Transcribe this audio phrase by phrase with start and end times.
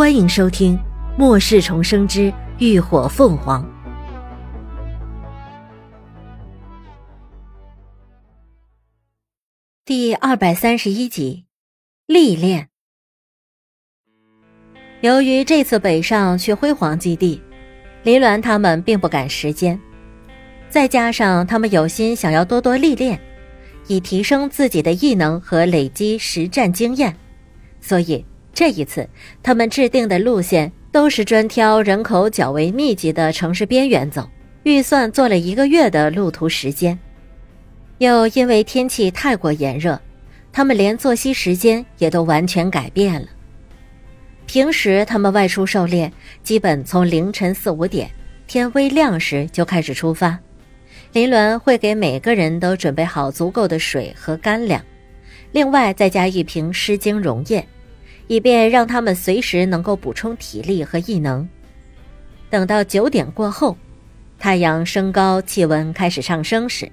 [0.00, 0.78] 欢迎收听
[1.18, 3.62] 《末世重生之浴火凤凰》
[9.84, 11.44] 第二百三十一集。
[12.06, 12.70] 历练。
[15.02, 17.42] 由于这次北上去辉煌基地，
[18.02, 19.78] 林鸾他们并不赶时间，
[20.70, 23.20] 再加上他们有心想要多多历练，
[23.86, 27.14] 以提升自己的异能和累积实战经验，
[27.82, 28.24] 所以。
[28.52, 29.08] 这一次，
[29.42, 34.28] 他们制定的路线都是专挑人口较为密集的城市边缘走，
[34.64, 36.98] 预算做了一个月的路途时间。
[37.98, 40.00] 又因为天气太过炎热，
[40.52, 43.28] 他们连作息时间也都完全改变了。
[44.46, 46.12] 平时他们外出狩猎，
[46.42, 48.10] 基本从凌晨四五点
[48.46, 50.38] 天微亮时就开始出发。
[51.12, 54.84] 林伦会给每个人都准备好足够的水和干粮，
[55.52, 57.64] 另外再加一瓶湿精溶液。
[58.30, 61.48] 以便让他们随时能够补充体力和异能。
[62.48, 63.76] 等到九点过后，
[64.38, 66.88] 太阳升高，气温开始上升时，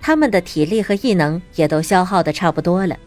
[0.00, 2.98] 他们的体力和异能也都消耗的差不多了，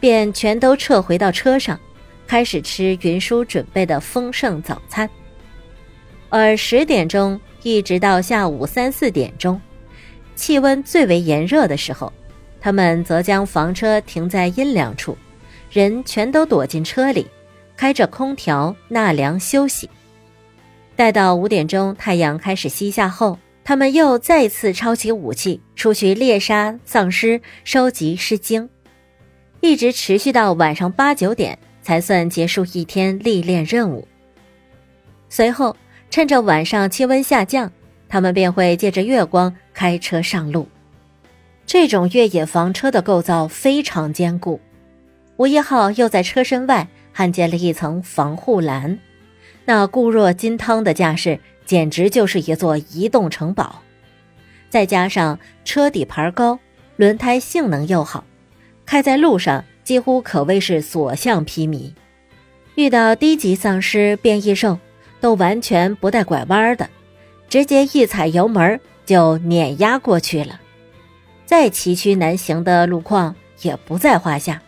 [0.00, 1.78] 便全都撤回到车上，
[2.26, 5.08] 开始吃云舒准备的丰盛早餐。
[6.28, 9.60] 而十点钟一直到下午三四点钟，
[10.34, 12.12] 气温最为炎热的时候，
[12.60, 15.16] 他们则将房车停在阴凉处。
[15.70, 17.26] 人全都躲进车里，
[17.76, 19.88] 开着空调纳凉休息。
[20.96, 28.68] 待到五点钟，太阳开始西下后，他们又再次抄起武器出去猎杀丧尸，收集尸精，
[29.60, 34.06] 一直持续到晚上八九点才算结束一天历练任务。
[35.28, 35.76] 随后，
[36.10, 37.70] 趁着晚上气温下降，
[38.08, 40.68] 他们便会借着月光开车上路。
[41.64, 44.60] 这种越野房车的构造非常坚固。
[45.40, 48.98] 吴一浩又在车身外焊接了一层防护栏，
[49.64, 53.80] 那固若金汤的架势简直就是一座移动城堡。
[54.68, 56.58] 再加上车底盘高，
[56.96, 58.22] 轮胎性能又好，
[58.84, 61.92] 开在路上几乎可谓是所向披靡。
[62.74, 64.78] 遇到低级丧尸、变异兽，
[65.22, 66.86] 都完全不带拐弯的，
[67.48, 70.60] 直接一踩油门就碾压过去了。
[71.46, 74.60] 再崎岖难行的路况也不在话下。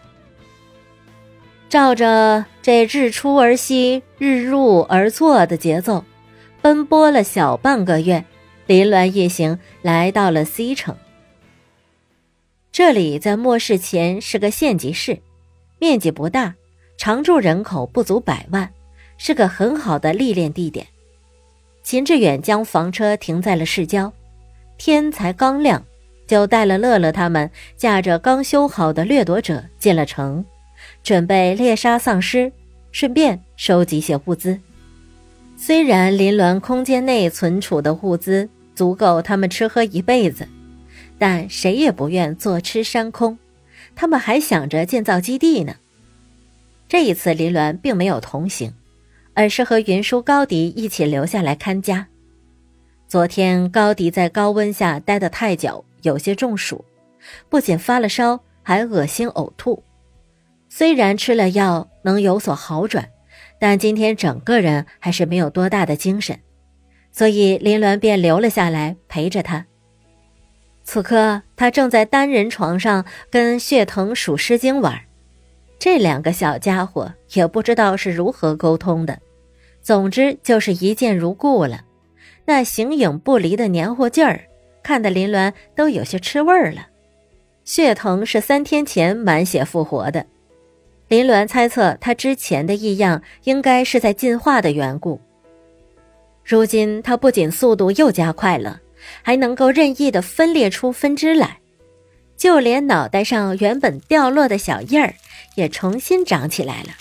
[1.72, 6.04] 照着这日出而息、日入而作的节奏，
[6.60, 8.26] 奔波了小半个月，
[8.66, 10.94] 林鸾一行来到了 C 城。
[12.70, 15.20] 这里在末世前是个县级市，
[15.78, 16.54] 面积不大，
[16.98, 18.70] 常住人口不足百万，
[19.16, 20.86] 是个很好的历练地点。
[21.82, 24.12] 秦志远将房车停在了市郊，
[24.76, 25.82] 天才刚亮，
[26.26, 30.44] 就带了乐乐他们，驾着刚修好的掠夺者进了城。
[31.02, 32.52] 准备猎杀丧尸，
[32.90, 34.58] 顺便收集些物资。
[35.56, 40.48] 虽然林峦空间内存储的物资足够他们吃喝一辈子，
[41.18, 43.38] 但谁也不愿坐吃山空。
[43.94, 45.76] 他们还想着建造基地呢。
[46.88, 48.72] 这一次，林峦并没有同行，
[49.34, 52.08] 而是和云舒、高迪一起留下来看家。
[53.06, 56.84] 昨天高迪在高温下待得太久，有些中暑，
[57.48, 59.82] 不仅发了烧，还恶心呕吐。
[60.74, 63.10] 虽然吃了药能有所好转，
[63.60, 66.40] 但今天整个人还是没有多大的精神，
[67.12, 69.66] 所以林鸾便留了下来陪着他。
[70.82, 74.98] 此刻他正在单人床上跟血藤数诗经玩，
[75.78, 79.18] 这两个小家伙也不知道是如何沟通的，
[79.82, 81.82] 总之就是一见如故了。
[82.46, 84.40] 那形影不离的黏糊劲儿，
[84.82, 86.86] 看得林鸾都有些吃味儿了。
[87.62, 90.24] 血藤是三天前满血复活的。
[91.12, 95.20] 林鸾猜测，他之前的异样应该是在进化的缘故。
[96.42, 98.80] 如今他不仅速度又加快了，
[99.20, 101.58] 还能够任意的分裂出分支来，
[102.34, 105.14] 就连脑袋上原本掉落的小印儿
[105.54, 106.94] 也重新长起来了，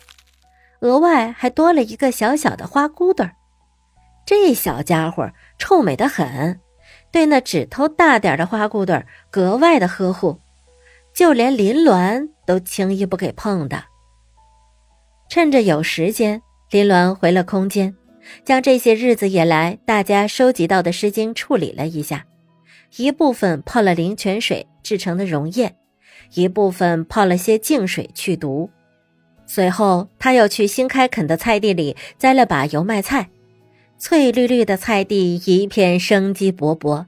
[0.81, 3.31] 额外还多了一个小小的花骨朵儿。
[4.25, 6.59] 这小家伙臭美的很，
[7.13, 10.37] 对那指头大点的花骨朵儿格外的呵护，
[11.15, 13.85] 就连林鸾都轻易不给碰的。
[15.31, 16.41] 趁着有时间，
[16.71, 17.95] 林鸾回了空间，
[18.43, 22.25] 将这些日子以来大家收集到的诗经处理了一下，
[22.97, 25.73] 一部分泡了灵泉水制成的溶液，
[26.33, 28.69] 一部分泡了些净水去毒。
[29.45, 33.29] 随后，他又去新开垦的菜地里栽了把油麦菜，
[33.97, 37.05] 翠绿绿的菜地一片生机勃勃，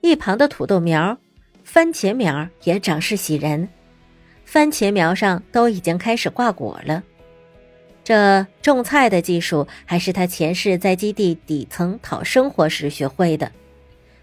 [0.00, 1.18] 一旁的土豆苗、
[1.62, 3.68] 番茄苗也长势喜人，
[4.46, 7.04] 番茄苗上都已经开始挂果了。
[8.10, 13.52] 这种菜的技术还是他前世在基地底层讨生活时学会的，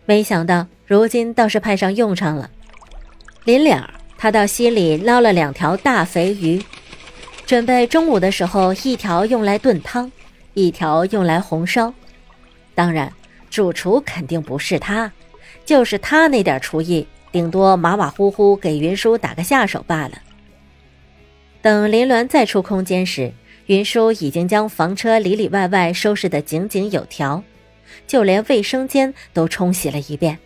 [0.05, 2.51] 没想到如今倒是派上用场了。
[3.45, 6.61] 临了，他到溪里捞了两条大肥鱼，
[7.45, 10.11] 准备中午的时候一条用来炖汤，
[10.53, 11.93] 一条用来红烧。
[12.75, 13.09] 当然，
[13.49, 15.09] 主厨肯定不是他，
[15.63, 20.21] 就是他那点厨艺，顶多马马虎虎给云舒打个下手罢了。
[21.61, 23.31] 等林鸾再出空间时，
[23.67, 27.43] 云舒已经将房车里里外外收拾得井井有条，
[28.07, 30.37] 就连卫生间都冲洗了一遍。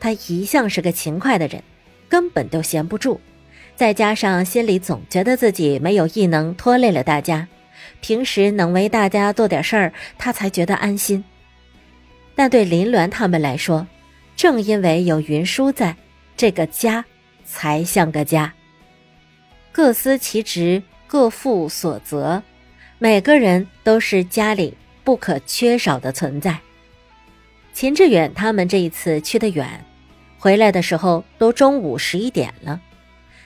[0.00, 1.62] 他一向是个勤快的人，
[2.08, 3.20] 根本都闲不住，
[3.76, 7.46] 再加上心里总觉得自己没有异能拖累了大家，
[8.00, 11.24] 平时能为大家做点事儿，他才觉得安心。
[12.34, 13.86] 但对林鸾他们来说，
[14.34, 15.94] 正因为有云舒在，
[16.36, 17.04] 这个家
[17.44, 18.52] 才像个家。
[19.70, 20.82] 各司其职，
[21.14, 22.42] 各负所责，
[22.98, 26.58] 每个人都是家里不可缺少的存在。
[27.72, 29.84] 秦志远他们这一次去得远，
[30.40, 32.80] 回来的时候都中午十一点了，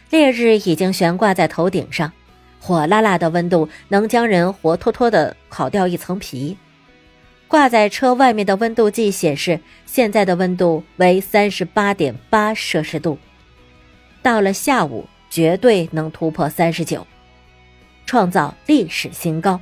[0.09, 2.11] 烈日已经悬挂在头顶上，
[2.59, 6.57] 火辣辣的温度能将人活脱脱的烤掉一层皮。
[7.49, 13.19] 挂在车外面的温度计显示，现在的温度为三十八点八摄氏度，
[14.23, 17.07] 到了下午绝对能突破三十九，
[18.09, 19.61] 创造历史新高。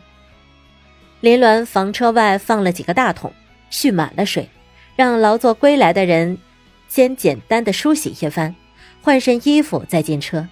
[1.20, 3.32] 林鸾房车外放了几个大桶，
[3.70, 4.48] 蓄满了水，
[4.94, 6.38] 让劳作归来的人
[6.86, 8.54] 先简单的梳洗一番，
[9.02, 10.46] 换身衣服再进车，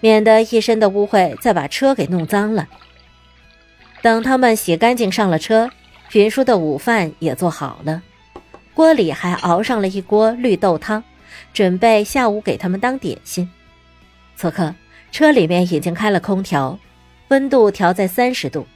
[0.00, 2.66] 免得一身的污秽再把车给弄脏了。
[4.02, 5.70] 等他们洗干净上了车。
[6.12, 8.00] 云舒的午饭也做好了，
[8.74, 11.02] 锅里还熬上了一锅绿豆汤，
[11.52, 13.50] 准备下午给他们当点心。
[14.36, 14.72] 此刻
[15.10, 16.78] 车里面已经开了空调，
[17.28, 18.66] 温度调在三十度，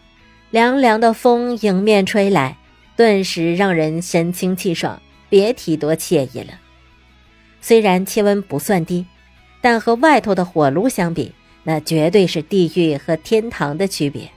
[0.50, 2.56] 凉凉的风迎面吹来，
[2.97, 6.55] 顿时让人神清气爽，别提多惬意了。
[7.61, 9.06] 虽然气温不算低，
[9.61, 11.32] 但和外头的火炉相比，
[11.62, 14.31] 那绝对是地狱和天堂的区别。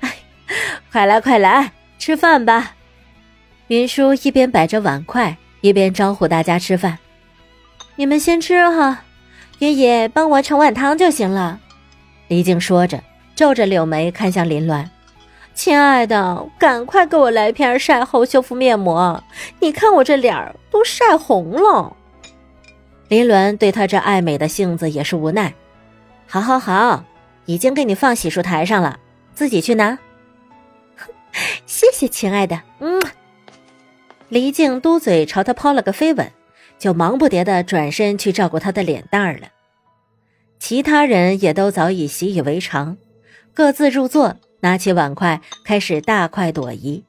[0.00, 0.14] 哎，
[0.92, 1.72] 快来快来！
[1.98, 2.76] 吃饭吧，
[3.68, 6.98] 云舒一边摆着碗筷，一边招呼大家吃饭。
[7.96, 9.04] 你们先吃哈，
[9.58, 11.60] 爷爷帮我盛碗汤就行了。
[12.30, 13.02] 李静说着，
[13.34, 14.86] 皱着柳眉看向林鸾
[15.52, 19.20] ：“亲爱的，赶快给我来片晒后修复面膜，
[19.58, 21.96] 你看我这脸儿都晒红了。”
[23.08, 25.52] 林鸾对他这爱美的性子也是无奈
[26.28, 27.02] ：“好好好，
[27.46, 29.00] 已经给你放洗漱台上了，
[29.34, 29.98] 自己去拿。
[31.66, 33.02] ”谢谢亲爱的，嗯。
[34.28, 36.30] 黎静嘟嘴朝他抛了个飞吻，
[36.78, 39.48] 就忙不迭的转身去照顾他的脸蛋儿了。
[40.60, 42.98] 其他人也都早已习以为常，
[43.54, 47.02] 各自入座，拿起碗筷开始大快朵颐。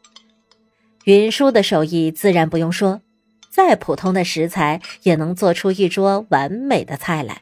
[1.04, 3.02] 云舒的手艺自然不用说，
[3.50, 7.42] 再普通的食材也能做出一桌完美的菜来。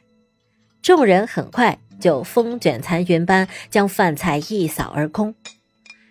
[0.82, 5.34] 众人很快就风卷残云般将饭菜一扫而空。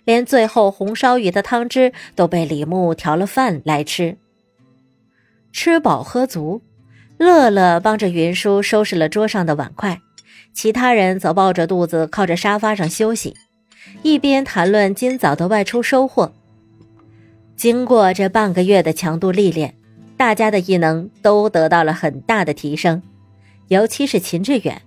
[0.06, 4.18] 连最后红烧鱼的汤汁都被李牧调了饭来吃。
[5.52, 6.62] 吃饱喝足，
[7.20, 10.00] 乐乐帮着云舒收拾了桌上的碗筷，
[10.54, 13.36] 其他人则抱着肚子靠着沙发上休息，
[14.04, 16.32] 一边谈论今早的外出收获。
[17.58, 19.76] 经过这半个月的强度历练，
[20.16, 23.04] 大家的异能都得到了很大的提升，
[23.68, 24.82] 尤其是秦志远，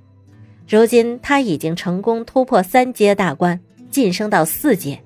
[0.67, 3.61] 如今他已经成功突破三阶大关，
[3.91, 4.99] 晋升到四阶。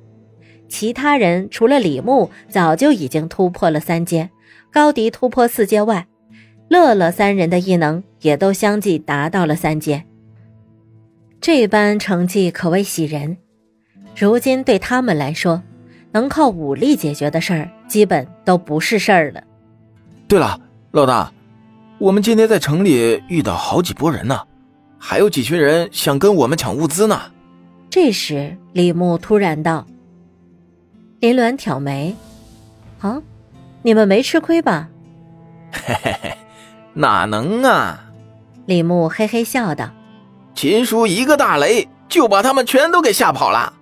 [0.68, 4.30] 其他人除了李牧，早就已经突破了三阶，
[4.70, 6.06] 高迪突破四阶外，
[6.68, 10.04] 乐乐三人的异能也都相继达到了三阶。
[11.40, 13.36] 这般成绩可谓喜人。
[14.16, 15.62] 如今对他们来说，
[16.10, 19.44] 能靠武力解决的事儿，基本都不是事儿了。
[20.26, 20.58] 对了，
[20.92, 21.30] 老大，
[21.98, 24.40] 我们今天在城里遇到好几拨人呢，
[24.98, 27.20] 还有几群人想跟我们抢物资呢。
[27.90, 29.86] 这时，李牧突然道。
[31.20, 32.14] 林鸾挑眉
[33.00, 33.22] ：“啊，
[33.82, 34.88] 你们没吃亏吧
[35.72, 36.36] ？”“嘿嘿嘿，
[36.96, 38.00] 哪能啊！”
[38.66, 39.90] 李牧嘿嘿笑道
[40.56, 43.72] ：“秦叔一个大雷就把他们全都给吓跑了。”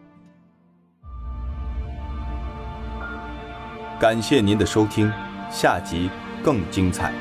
[3.99, 5.11] 感谢您的收听，
[5.51, 6.11] 下集
[6.43, 7.13] 更精彩。